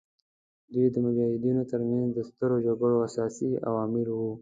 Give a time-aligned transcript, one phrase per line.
[0.73, 4.33] دوی د مجاهدینو تر منځ د سترو جګړو اساسي عوامل وو.